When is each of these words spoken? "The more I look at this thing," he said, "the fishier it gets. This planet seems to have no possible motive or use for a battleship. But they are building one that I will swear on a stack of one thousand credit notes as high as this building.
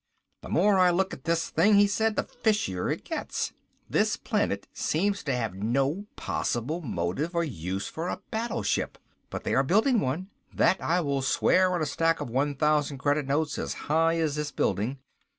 "The 0.41 0.49
more 0.49 0.79
I 0.79 0.89
look 0.89 1.13
at 1.13 1.25
this 1.25 1.51
thing," 1.51 1.75
he 1.75 1.85
said, 1.85 2.15
"the 2.15 2.23
fishier 2.23 2.89
it 2.91 3.03
gets. 3.05 3.53
This 3.87 4.17
planet 4.17 4.65
seems 4.73 5.21
to 5.25 5.35
have 5.35 5.53
no 5.53 6.07
possible 6.15 6.81
motive 6.81 7.35
or 7.35 7.43
use 7.43 7.87
for 7.87 8.07
a 8.07 8.19
battleship. 8.31 8.97
But 9.29 9.43
they 9.43 9.53
are 9.53 9.61
building 9.61 9.99
one 9.99 10.31
that 10.55 10.81
I 10.81 11.01
will 11.01 11.21
swear 11.21 11.75
on 11.75 11.83
a 11.83 11.85
stack 11.85 12.19
of 12.19 12.31
one 12.31 12.55
thousand 12.55 12.97
credit 12.97 13.27
notes 13.27 13.59
as 13.59 13.75
high 13.85 14.17
as 14.17 14.33
this 14.33 14.51
building. 14.51 14.97